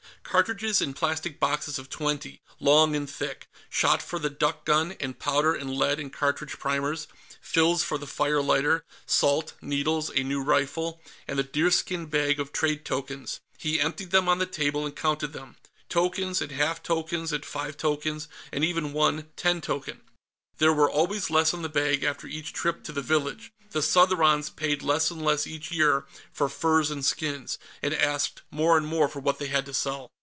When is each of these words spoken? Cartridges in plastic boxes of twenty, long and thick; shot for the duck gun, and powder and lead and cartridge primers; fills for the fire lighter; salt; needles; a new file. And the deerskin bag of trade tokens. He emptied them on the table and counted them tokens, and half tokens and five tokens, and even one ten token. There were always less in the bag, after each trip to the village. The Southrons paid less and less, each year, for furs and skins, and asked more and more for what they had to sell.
Cartridges 0.23 0.79
in 0.81 0.93
plastic 0.93 1.41
boxes 1.41 1.77
of 1.77 1.89
twenty, 1.89 2.41
long 2.57 2.95
and 2.95 3.09
thick; 3.09 3.49
shot 3.69 4.01
for 4.01 4.17
the 4.17 4.29
duck 4.29 4.63
gun, 4.63 4.95
and 5.01 5.19
powder 5.19 5.53
and 5.53 5.75
lead 5.75 5.99
and 5.99 6.11
cartridge 6.13 6.57
primers; 6.57 7.05
fills 7.41 7.83
for 7.83 7.97
the 7.97 8.07
fire 8.07 8.41
lighter; 8.41 8.85
salt; 9.05 9.55
needles; 9.61 10.09
a 10.15 10.23
new 10.23 10.41
file. 10.65 11.01
And 11.27 11.37
the 11.37 11.43
deerskin 11.43 12.05
bag 12.05 12.39
of 12.39 12.53
trade 12.53 12.85
tokens. 12.85 13.41
He 13.57 13.81
emptied 13.81 14.11
them 14.11 14.29
on 14.29 14.37
the 14.37 14.45
table 14.45 14.85
and 14.85 14.95
counted 14.95 15.33
them 15.33 15.57
tokens, 15.89 16.41
and 16.41 16.53
half 16.53 16.81
tokens 16.81 17.33
and 17.33 17.45
five 17.45 17.75
tokens, 17.75 18.29
and 18.53 18.63
even 18.63 18.93
one 18.93 19.31
ten 19.35 19.59
token. 19.59 19.99
There 20.59 20.71
were 20.71 20.89
always 20.89 21.29
less 21.29 21.51
in 21.53 21.61
the 21.61 21.67
bag, 21.67 22.05
after 22.05 22.25
each 22.25 22.53
trip 22.53 22.85
to 22.85 22.93
the 22.93 23.01
village. 23.01 23.51
The 23.71 23.81
Southrons 23.81 24.49
paid 24.49 24.81
less 24.81 25.11
and 25.11 25.21
less, 25.21 25.45
each 25.45 25.71
year, 25.71 26.05
for 26.31 26.47
furs 26.47 26.89
and 26.89 27.03
skins, 27.03 27.59
and 27.81 27.93
asked 27.93 28.43
more 28.49 28.77
and 28.77 28.85
more 28.87 29.09
for 29.09 29.19
what 29.19 29.37
they 29.39 29.47
had 29.47 29.65
to 29.65 29.73
sell. 29.73 30.09